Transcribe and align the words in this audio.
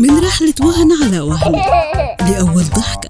من 0.00 0.18
رحلة 0.18 0.54
وهن 0.60 0.92
على 1.02 1.20
وهن. 1.20 1.52
لأول 2.20 2.64
ضحكة. 2.64 3.08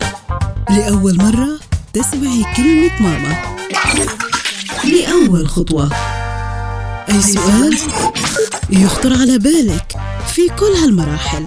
لأول 0.70 1.16
مرة 1.16 1.58
تسمعي 1.92 2.44
كلمة 2.56 3.02
ماما. 3.02 3.36
لأول 4.84 5.48
خطوة. 5.48 5.92
أي 7.08 7.22
سؤال 7.22 7.78
يخطر 8.70 9.12
على 9.12 9.38
بالك 9.38 9.96
في 10.34 10.48
كل 10.48 10.72
هالمراحل. 10.82 11.46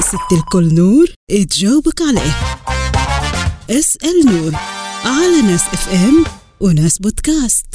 ست 0.00 0.32
الكل 0.32 0.74
نور 0.74 1.06
تجاوبك 1.50 2.02
عليه. 2.02 2.36
اسأل 3.70 4.26
نور 4.26 4.52
على 5.04 5.40
ناس 5.42 5.62
اف 5.72 5.88
ام 5.88 6.24
وناس 6.60 6.98
بودكاست. 6.98 7.66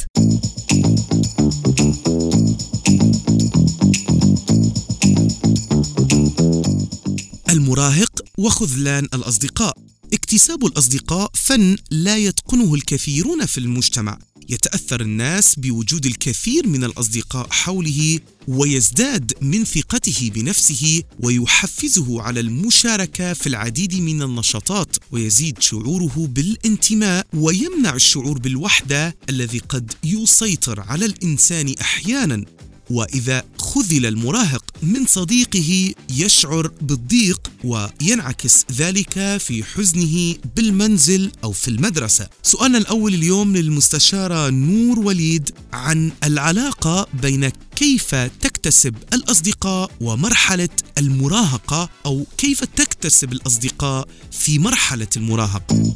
المراهق 7.52 8.24
وخذلان 8.38 9.04
الأصدقاء. 9.04 9.78
اكتساب 10.12 10.66
الأصدقاء 10.66 11.30
فن 11.34 11.76
لا 11.90 12.16
يتقنه 12.16 12.74
الكثيرون 12.74 13.46
في 13.46 13.58
المجتمع. 13.58 14.18
يتأثر 14.48 15.00
الناس 15.00 15.54
بوجود 15.58 16.06
الكثير 16.06 16.66
من 16.66 16.84
الأصدقاء 16.84 17.46
حوله 17.50 18.18
ويزداد 18.48 19.32
من 19.40 19.64
ثقته 19.64 20.30
بنفسه 20.34 21.02
ويحفزه 21.20 22.22
على 22.22 22.40
المشاركة 22.40 23.32
في 23.32 23.46
العديد 23.46 23.94
من 23.94 24.22
النشاطات 24.22 24.96
ويزيد 25.10 25.62
شعوره 25.62 26.28
بالانتماء 26.30 27.26
ويمنع 27.34 27.94
الشعور 27.94 28.38
بالوحدة 28.38 29.16
الذي 29.28 29.58
قد 29.58 29.92
يسيطر 30.04 30.80
على 30.80 31.06
الإنسان 31.06 31.74
أحيانا. 31.80 32.44
وإذا 32.92 33.42
خذل 33.58 34.06
المراهق 34.06 34.64
من 34.82 35.06
صديقه 35.06 35.94
يشعر 36.10 36.70
بالضيق 36.80 37.50
وينعكس 37.64 38.64
ذلك 38.72 39.36
في 39.36 39.64
حزنه 39.64 40.34
بالمنزل 40.56 41.32
أو 41.44 41.52
في 41.52 41.68
المدرسة. 41.68 42.28
سؤالنا 42.42 42.78
الأول 42.78 43.14
اليوم 43.14 43.56
للمستشارة 43.56 44.50
نور 44.50 44.98
وليد 44.98 45.50
عن 45.72 46.12
العلاقة 46.24 47.06
بين 47.22 47.48
كيف 47.76 48.14
تكتسب 48.14 48.94
الأصدقاء 49.12 49.90
ومرحلة 50.00 50.68
المراهقة 50.98 51.88
أو 52.06 52.26
كيف 52.38 52.64
تكتسب 52.64 53.32
الأصدقاء 53.32 54.08
في 54.30 54.58
مرحلة 54.58 55.08
المراهقة. 55.16 55.94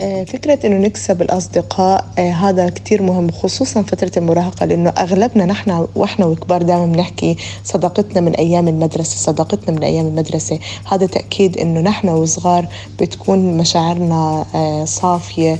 آه، 0.00 0.24
فكرة 0.24 0.66
إنه 0.66 0.86
نكسب 0.86 1.22
الأصدقاء 1.22 2.04
آه، 2.18 2.30
هذا 2.30 2.68
كتير 2.68 3.02
مهم 3.02 3.30
خصوصا 3.30 3.82
فترة 3.82 4.12
المراهقة 4.16 4.66
لأنه 4.66 4.90
أغلبنا 4.90 5.44
نحن 5.46 5.86
وإحنا 5.94 6.26
وكبار 6.26 6.62
دائما 6.62 6.86
بنحكي 6.86 7.36
صداقتنا 7.64 8.20
من 8.20 8.34
أيام 8.34 8.68
المدرسة 8.68 9.16
صداقتنا 9.16 9.74
من 9.74 9.84
أيام 9.84 10.06
المدرسة. 10.06 10.58
هذا 10.92 11.06
تأكيد 11.06 11.58
إنه 11.58 11.80
نحن 11.80 12.08
وصغار 12.08 12.66
بتكون 13.00 13.56
مشاعرنا 13.56 14.44
آه، 14.54 14.84
صافية 14.84 15.58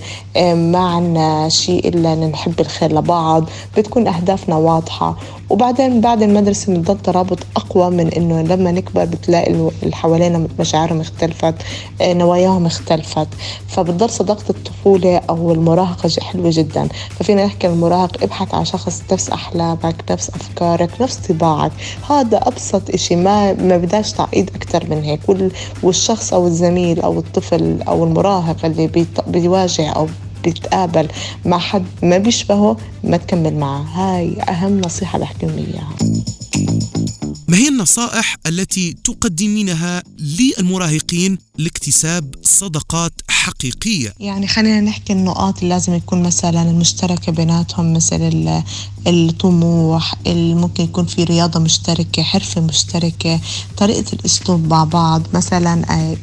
ما 0.55 0.78
عنا 0.78 1.48
شيء 1.48 1.89
إلا 1.89 2.14
نحب 2.14 2.61
الخير 2.61 2.92
لبعض 2.92 3.44
بتكون 3.77 4.06
أهدافنا 4.09 4.56
واضحة. 4.56 5.16
وبعدين 5.50 6.00
بعد 6.00 6.22
المدرسة 6.22 6.74
بنضل 6.74 6.98
ترابط 6.98 7.38
أقوى 7.56 7.91
من 7.91 8.08
إنه 8.08 8.42
لما 8.42 8.72
نكبر 8.72 9.04
بتلاقي 9.04 9.50
اللي 9.82 9.96
حوالينا 9.96 10.48
مشاعرهم 10.58 11.00
اختلفت 11.00 11.54
نواياهم 12.02 12.66
اختلفت. 12.66 13.28
فبتضل 13.69 14.10
صداقة 14.10 14.44
الطفولة 14.50 15.16
أو 15.30 15.52
المراهقة 15.52 16.10
حلوة 16.20 16.50
جدا. 16.52 16.88
ففينا 17.10 17.44
نحكي 17.44 17.66
المراهق 17.66 18.22
ابحث 18.22 18.54
عن 18.54 18.64
شخص 18.64 19.02
نفس 19.12 19.30
أحلامك 19.30 19.94
نفس 20.10 20.30
أفكارك 20.30 20.91
نفس 21.00 21.16
طباعك. 21.16 21.72
هذا 22.10 22.36
أبسط 22.36 22.91
إشي 22.91 23.16
ما 23.16 23.52
ما 23.52 23.76
بداش 23.76 24.12
تعقيد 24.12 24.50
أكثر 24.54 24.86
من 24.91 25.02
هيك. 25.02 25.20
والشخص 25.82 26.34
أو 26.34 26.46
الزميل 26.46 27.00
أو 27.00 27.19
الطفل 27.19 27.82
أو 27.88 28.04
المراهق 28.04 28.64
اللي 28.64 29.06
بيواجه 29.26 29.91
أو 29.91 30.06
بيتقابل 30.44 31.09
مع 31.44 31.59
حد 31.59 31.84
ما 32.03 32.19
بيشبهه 32.19 32.76
ما 33.04 33.16
تكمل 33.16 33.56
معه 33.56 33.82
هاي 33.82 34.43
أهم 34.43 34.81
نصيحة 34.81 35.19
بحكي 35.19 35.47
لهم 35.47 35.59
إياها 35.59 35.97
ما 37.49 37.56
هي 37.56 37.69
النصائح 37.69 38.37
التي 38.47 38.97
تقدمينها 39.04 40.03
للمراهقين 40.19 41.38
لاكتساب 41.59 42.34
صداقات 42.43 43.12
حقيقية؟ 43.28 44.15
يعني 44.21 44.47
خلينا 44.47 44.81
نحكي 44.81 45.12
النقاط 45.12 45.59
اللي 45.59 45.69
لازم 45.75 45.94
يكون 45.94 46.22
مثلا 46.22 46.62
المشتركة 46.62 47.32
بيناتهم 47.32 47.93
مثل 47.93 48.62
الطموح 49.06 50.15
ممكن 50.26 50.84
يكون 50.84 51.06
في 51.06 51.25
رياضة 51.25 51.60
مشتركة 51.60 52.22
حرفة 52.22 52.60
مشتركة 52.60 53.41
طريقة 53.76 54.12
الأسلوب 54.12 54.66
مع 54.66 54.84
بعض 54.84 55.22
مثلا 55.34 55.93
آه، 55.93 56.16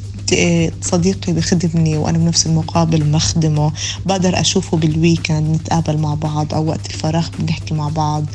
صديقي 0.82 1.34
بخدمني 1.34 1.98
وأنا 1.98 2.18
بنفس 2.18 2.46
المقابل 2.46 3.04
بخدمه 3.04 3.72
بقدر 4.06 4.40
أشوفه 4.40 4.78
بالويكند 4.78 5.56
نتقابل 5.56 5.98
مع 5.98 6.14
بعض 6.14 6.54
أو 6.54 6.66
وقت 6.66 6.86
الفراغ 6.90 7.28
بنحكي 7.40 7.74
مع 7.74 7.90
بعض. 7.90 8.26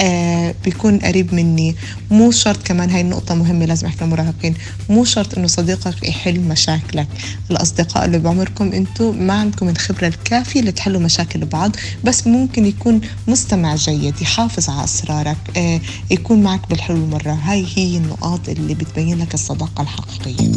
آه 0.00 0.54
بيكون 0.64 0.98
قريب 0.98 1.34
مني. 1.34 1.76
مو 2.10 2.30
شرط 2.30 2.62
كمان 2.62 2.90
هاي 2.90 3.00
النقطة 3.00 3.34
مهمة 3.34 3.64
لازم 3.64 3.86
أحكي 3.86 4.04
للمراهقين 4.04 4.54
مو 4.88 5.04
شرط 5.04 5.38
إنه 5.38 5.46
صديقك 5.46 6.08
يحل 6.08 6.40
مشاكلك. 6.40 7.08
الأصدقاء 7.50 8.04
اللي 8.04 8.18
بعمركم 8.18 8.72
أنتم 8.72 9.22
ما 9.22 9.34
عندكم 9.34 9.68
الخبرة 9.68 10.06
الكافية 10.06 10.60
لتحلوا 10.60 11.00
مشاكل 11.00 11.44
بعض 11.44 11.76
بس 12.04 12.26
ممكن 12.26 12.66
يكون 12.66 13.00
مستمع 13.28 13.74
جيد 13.74 14.22
يحافظ 14.22 14.70
على 14.70 14.84
أسرارك 14.84 15.36
آه 15.56 15.80
يكون 16.10 16.42
معك 16.42 16.68
بالحلو 16.70 17.06
مرة. 17.06 17.32
هاي 17.32 17.66
هي 17.74 17.96
النقاط 17.96 18.48
اللي 18.48 18.74
بتبين 18.74 19.18
لك 19.18 19.34
الصداقة 19.34 19.82
الحقيقية. 19.82 20.50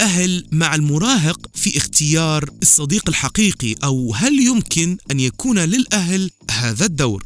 الأهل 0.00 0.44
مع 0.52 0.74
المراهق 0.74 1.46
في 1.54 1.76
اختيار 1.76 2.50
الصديق 2.62 3.08
الحقيقي 3.08 3.74
أو 3.84 4.14
هل 4.14 4.40
يمكن 4.40 4.96
أن 5.10 5.20
يكون 5.20 5.58
للأهل 5.58 6.30
هذا 6.50 6.84
الدور؟ 6.84 7.24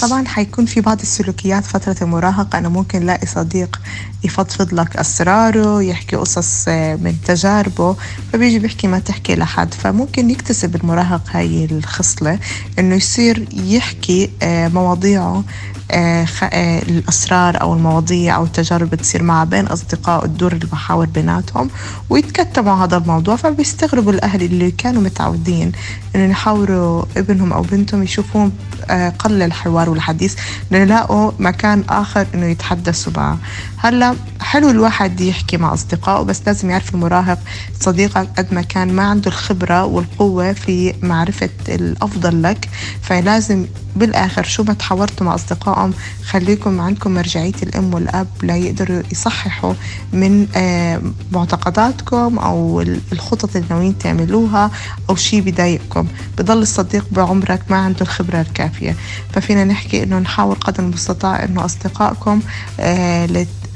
طبعا 0.00 0.28
حيكون 0.28 0.66
في 0.66 0.80
بعض 0.80 1.00
السلوكيات 1.00 1.64
فترة 1.64 1.96
المراهقة 2.02 2.58
أنا 2.58 2.68
ممكن 2.68 3.06
لاقي 3.06 3.26
صديق 3.26 3.80
يفضفض 4.24 4.74
لك 4.74 4.96
أسراره 4.96 5.82
يحكي 5.82 6.16
قصص 6.16 6.68
من 6.68 7.16
تجاربه 7.26 7.96
فبيجي 8.32 8.58
بيحكي 8.58 8.86
ما 8.86 8.98
تحكي 8.98 9.34
لحد 9.34 9.74
فممكن 9.74 10.30
يكتسب 10.30 10.76
المراهق 10.76 11.22
هاي 11.30 11.64
الخصلة 11.64 12.38
إنه 12.78 12.94
يصير 12.94 13.48
يحكي 13.52 14.30
آه، 14.42 14.68
مواضيعه 14.68 15.22
آه، 15.22 15.38
آه، 15.38 15.75
الأسرار 15.92 17.60
أو 17.60 17.74
المواضيع 17.74 18.36
أو 18.36 18.44
التجارب 18.44 18.90
بتصير 18.90 19.22
معه 19.22 19.44
بين 19.44 19.66
أصدقاء 19.66 20.24
الدور 20.24 20.52
اللي 20.52 20.66
بحاول 20.66 21.06
بيناتهم 21.06 21.70
ويتكتموا 22.10 22.84
هذا 22.84 22.96
الموضوع 22.96 23.36
فبيستغربوا 23.36 24.12
الأهل 24.12 24.42
اللي 24.42 24.70
كانوا 24.70 25.02
متعودين 25.02 25.72
إنه 26.16 26.30
يحاوروا 26.30 27.04
ابنهم 27.16 27.52
أو 27.52 27.62
بنتهم 27.62 28.02
يشوفوهم 28.02 28.52
آه، 28.90 29.08
قل 29.08 29.42
الحوار 29.42 29.90
والحديث 29.90 30.36
نلاقوا 30.72 31.32
مكان 31.38 31.84
آخر 31.88 32.26
إنه 32.34 32.46
يتحدثوا 32.46 33.12
معه. 33.16 33.38
هلأ 33.76 34.14
حلو 34.40 34.70
الواحد 34.70 35.20
يحكي 35.20 35.56
مع 35.56 35.72
أصدقائه 35.72 36.22
بس 36.22 36.42
لازم 36.46 36.70
يعرف 36.70 36.94
المراهق 36.94 37.38
صديقك 37.80 38.28
قد 38.38 38.54
ما 38.54 38.62
كان 38.62 38.92
ما 38.92 39.02
عنده 39.02 39.28
الخبرة 39.28 39.84
والقوة 39.84 40.52
في 40.52 40.94
معرفة 41.02 41.50
الأفضل 41.68 42.42
لك 42.42 42.68
فلازم 43.02 43.66
بالآخر 43.96 44.42
شو 44.42 44.62
ما 44.62 44.72
تحاورتوا 44.72 45.26
مع 45.26 45.34
أصدقائهم 45.76 45.92
خليكم 46.24 46.80
عندكم 46.80 47.14
مرجعية 47.14 47.52
الأم 47.62 47.94
والأب 47.94 48.26
ليقدروا 48.42 49.02
يصححوا 49.12 49.74
من 50.12 50.46
آه، 50.56 51.02
معتقداتكم 51.32 52.38
أو 52.38 52.80
الخطط 53.12 53.56
اللي 53.56 53.68
ناويين 53.70 53.98
تعملوها 53.98 54.70
أو 55.10 55.16
شيء 55.16 55.40
بضايقكم. 55.40 56.06
بضل 56.38 56.58
الصديق 56.58 57.06
بعمرك 57.10 57.62
ما 57.70 57.76
عنده 57.76 58.00
الخبرة 58.00 58.40
الكافية. 58.40 58.96
ففينا 59.32 59.64
نحكي 59.64 60.02
إنه 60.02 60.18
نحاول 60.18 60.54
قدر 60.56 60.82
المستطاع 60.82 61.44
إنه 61.44 61.64
أصدقائكم 61.64 62.40
آه، 62.80 63.26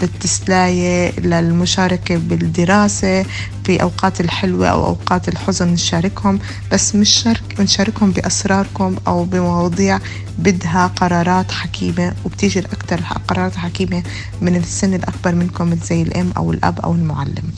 للتسلاية 0.02 1.20
للمشاركة 1.20 2.16
بالدراسة 2.16 3.24
في 3.64 3.82
أوقات 3.82 4.20
الحلوة 4.20 4.68
أو 4.68 4.86
أوقات 4.86 5.28
الحزن 5.28 5.68
نشاركهم. 5.68 6.38
بس 6.72 6.94
مش 6.94 7.10
شارك 7.10 7.60
نشاركهم 7.60 8.10
بأسراركم 8.10 8.96
أو 9.06 9.24
بمواضيع 9.24 9.98
بدها 10.38 10.86
قرارات 10.86 11.52
حكيمة 11.52 12.14
وبتيجي 12.24 12.58
أكثر 12.58 13.00
قرارات 13.28 13.56
حكيمة 13.56 14.02
من 14.40 14.56
السن 14.56 14.94
الأكبر 14.94 15.34
منكم 15.34 15.74
زي 15.84 16.02
الأم 16.02 16.32
أو 16.36 16.52
الأب 16.52 16.80
أو 16.80 16.92
المعلم. 16.92 17.52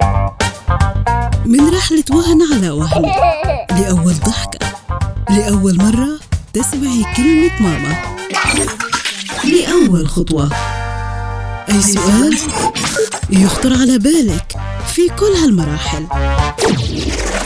من 1.46 1.68
رحلة 1.68 2.04
وهن 2.10 2.38
على 2.54 2.70
وهن 2.70 3.02
لأول 3.70 4.14
ضحكة 4.14 4.66
لأول 5.30 5.78
مرة 5.78 6.08
تسمعي 6.52 7.04
كلمة 7.16 7.50
ماما. 7.60 7.96
لأول 9.44 10.08
خطوة. 10.08 10.71
أي 11.70 11.82
سؤال 11.82 12.38
يخطر 13.30 13.72
على 13.72 13.98
بالك 13.98 14.56
في 14.94 15.08
كل 15.08 15.32
هالمراحل. 15.42 16.06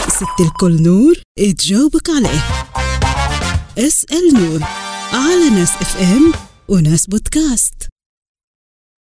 ست 0.08 0.40
الكل 0.40 0.82
نور 0.82 1.14
تجاوبك 1.58 2.10
عليه. 2.10 2.44
اسأل 3.78 4.34
نور 4.34 4.60
على 5.12 5.50
ناس 5.50 5.70
اف 5.80 5.96
ام 6.00 6.32
وناس 6.68 7.06
بودكاست. 7.06 7.74